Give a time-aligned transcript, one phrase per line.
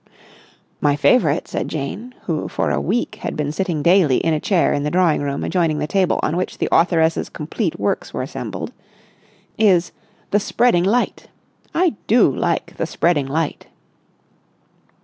[0.79, 4.73] "My favourite," said Jane, who for a week had been sitting daily in a chair
[4.73, 8.73] in the drawing room adjoining the table on which the authoress's complete works were assembled,
[9.59, 9.91] "is
[10.31, 11.27] 'The Spreading Light.'
[11.75, 13.67] I do like 'The Spreading Light!